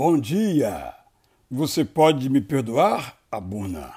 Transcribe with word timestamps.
Bom 0.00 0.16
dia! 0.16 0.94
Você 1.50 1.84
pode 1.84 2.30
me 2.30 2.40
perdoar, 2.40 3.18
Abuna? 3.32 3.96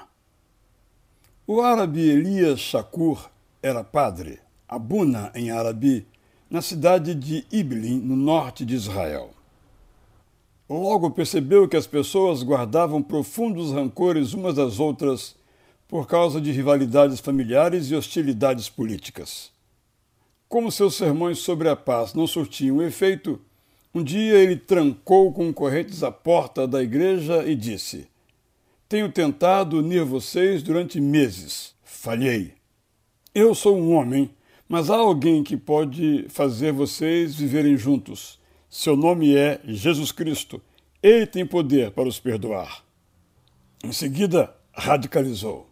O 1.46 1.60
árabe 1.60 2.00
Elias 2.00 2.58
Shakur 2.58 3.30
era 3.62 3.84
padre, 3.84 4.40
Abuna 4.66 5.30
em 5.32 5.52
árabe, 5.52 6.04
na 6.50 6.60
cidade 6.60 7.14
de 7.14 7.46
Iblin, 7.52 8.00
no 8.00 8.16
norte 8.16 8.64
de 8.64 8.74
Israel. 8.74 9.30
Logo 10.68 11.08
percebeu 11.12 11.68
que 11.68 11.76
as 11.76 11.86
pessoas 11.86 12.42
guardavam 12.42 13.00
profundos 13.00 13.70
rancores 13.70 14.32
umas 14.32 14.56
das 14.56 14.80
outras 14.80 15.36
por 15.86 16.08
causa 16.08 16.40
de 16.40 16.50
rivalidades 16.50 17.20
familiares 17.20 17.92
e 17.92 17.94
hostilidades 17.94 18.68
políticas. 18.68 19.52
Como 20.48 20.72
seus 20.72 20.96
sermões 20.96 21.38
sobre 21.38 21.68
a 21.68 21.76
paz 21.76 22.12
não 22.12 22.26
surtiam 22.26 22.82
efeito, 22.82 23.40
um 23.94 24.02
dia 24.02 24.38
ele 24.38 24.56
trancou 24.56 25.32
com 25.32 25.52
correntes 25.52 26.02
a 26.02 26.10
porta 26.10 26.66
da 26.66 26.82
igreja 26.82 27.44
e 27.46 27.54
disse: 27.54 28.08
Tenho 28.88 29.12
tentado 29.12 29.78
unir 29.78 30.02
vocês 30.02 30.62
durante 30.62 30.98
meses. 30.98 31.74
Falhei. 31.84 32.54
Eu 33.34 33.54
sou 33.54 33.76
um 33.78 33.94
homem, 33.94 34.30
mas 34.66 34.88
há 34.88 34.96
alguém 34.96 35.42
que 35.44 35.58
pode 35.58 36.24
fazer 36.30 36.72
vocês 36.72 37.34
viverem 37.34 37.76
juntos. 37.76 38.40
Seu 38.68 38.96
nome 38.96 39.36
é 39.36 39.60
Jesus 39.64 40.10
Cristo. 40.10 40.60
Ele 41.02 41.26
tem 41.26 41.44
poder 41.44 41.90
para 41.90 42.08
os 42.08 42.18
perdoar. 42.18 42.82
Em 43.84 43.92
seguida, 43.92 44.54
radicalizou. 44.72 45.68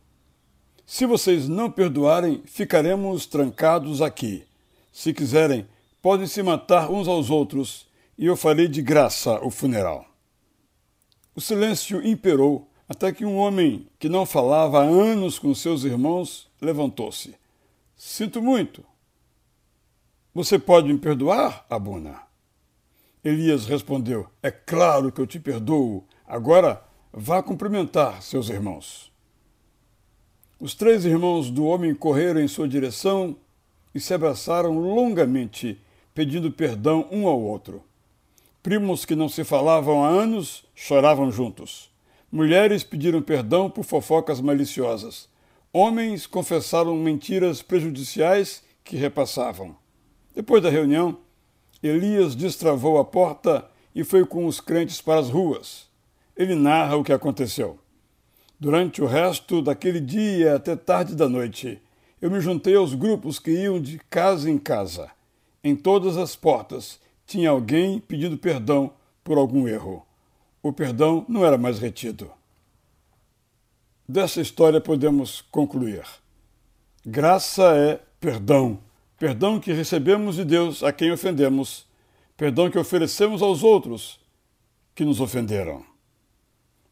Se 0.85 1.07
vocês 1.07 1.49
não 1.49 1.71
perdoarem, 1.71 2.43
ficaremos 2.45 3.25
trancados 3.25 4.03
aqui. 4.03 4.45
Se 4.93 5.15
quiserem, 5.15 5.67
podem 6.03 6.27
se 6.27 6.43
matar 6.43 6.91
uns 6.91 7.09
aos 7.09 7.31
outros 7.31 7.90
e 8.21 8.27
eu 8.27 8.37
farei 8.37 8.69
de 8.69 8.83
graça 8.83 9.43
o 9.43 9.49
funeral. 9.49 10.05
O 11.35 11.41
silêncio 11.41 12.07
imperou 12.07 12.71
até 12.87 13.11
que 13.15 13.25
um 13.25 13.39
homem 13.39 13.89
que 13.99 14.11
não 14.11 14.27
falava 14.27 14.81
há 14.81 14.85
anos 14.85 15.39
com 15.39 15.55
seus 15.55 15.85
irmãos 15.85 16.47
levantou-se. 16.61 17.35
Sinto 17.97 18.43
muito. 18.43 18.85
Você 20.35 20.59
pode 20.59 20.93
me 20.93 20.99
perdoar, 20.99 21.65
Abuna? 21.71 22.21
Elias 23.25 23.65
respondeu: 23.65 24.29
É 24.43 24.51
claro 24.51 25.11
que 25.11 25.19
eu 25.19 25.27
te 25.27 25.41
perdoo. 25.41 26.05
Agora 26.27 26.85
vá 27.11 27.43
cumprimentar 27.43 28.23
seus 28.23 28.51
irmãos. 28.51 29.11
Os 30.61 30.75
três 30.75 31.07
irmãos 31.07 31.51
do 31.51 31.65
homem 31.65 31.95
correram 31.95 32.43
em 32.43 32.49
sua 32.49 32.69
direção 32.69 33.35
e 33.95 33.99
se 33.99 34.13
abraçaram 34.13 34.79
longamente, 34.79 35.81
pedindo 36.15 36.53
perdão 36.53 37.09
um 37.11 37.27
ao 37.27 37.41
outro. 37.41 37.83
Primos 38.63 39.07
que 39.07 39.17
não 39.17 39.27
se 39.27 39.43
falavam 39.43 40.05
há 40.05 40.09
anos 40.09 40.65
choravam 40.75 41.33
juntos. 41.33 41.91
Mulheres 42.31 42.85
pediram 42.85 43.23
perdão 43.23 43.71
por 43.71 43.85
fofocas 43.85 44.39
maliciosas. 44.39 45.31
Homens 45.73 46.27
confessaram 46.27 46.95
mentiras 46.95 47.63
prejudiciais 47.63 48.63
que 48.85 48.99
repassavam. 48.99 49.75
Depois 50.35 50.63
da 50.63 50.69
reunião, 50.69 51.17
Elias 51.83 52.35
destravou 52.35 52.99
a 52.99 53.05
porta 53.05 53.67
e 53.95 54.05
foi 54.05 54.27
com 54.27 54.45
os 54.45 54.61
crentes 54.61 55.01
para 55.01 55.19
as 55.19 55.31
ruas. 55.31 55.89
Ele 56.37 56.55
narra 56.55 56.97
o 56.97 57.05
que 57.05 57.15
aconteceu. 57.15 57.79
Durante 58.59 59.01
o 59.01 59.07
resto 59.07 59.63
daquele 59.63 60.01
dia 60.01 60.57
até 60.57 60.77
tarde 60.77 61.15
da 61.15 61.31
noite, 61.31 61.81
eu 62.21 62.31
me 62.31 62.41
juntei 62.41 62.75
aos 62.77 62.95
grupos 62.95 63.39
que 63.39 63.51
iam 63.51 63.81
de 63.81 63.99
casa 64.11 64.51
em 64.51 64.59
casa. 64.59 65.11
Em 65.65 65.75
todas 65.75 66.19
as 66.19 66.37
portas 66.37 67.01
tinha 67.31 67.51
alguém 67.51 68.01
pedindo 68.01 68.37
perdão 68.37 68.93
por 69.23 69.39
algum 69.39 69.69
erro. 69.69 70.05
O 70.61 70.73
perdão 70.73 71.25
não 71.29 71.47
era 71.47 71.57
mais 71.57 71.79
retido. 71.79 72.29
Dessa 74.09 74.41
história 74.41 74.81
podemos 74.81 75.41
concluir. 75.41 76.03
Graça 77.07 77.77
é 77.77 78.01
perdão. 78.19 78.81
Perdão 79.17 79.61
que 79.61 79.73
recebemos 79.73 80.35
de 80.35 80.45
Deus 80.45 80.83
a 80.83 80.93
quem 80.93 81.13
ofendemos. 81.13 81.87
Perdão 82.37 82.69
que 82.69 82.79
oferecemos 82.79 83.43
aos 83.43 83.63
outros 83.63 84.19
que 84.93 85.05
nos 85.05 85.21
ofenderam. 85.21 85.85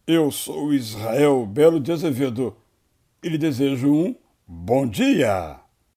Eu 0.07 0.31
sou 0.31 0.73
Israel 0.73 1.45
Belo 1.47 1.81
de 1.81 1.91
Azevedo 1.91 2.57
e 3.25 3.29
lhe 3.29 3.39
desejo 3.39 3.93
um 3.93 4.15
bom 4.47 4.87
dia! 4.87 5.68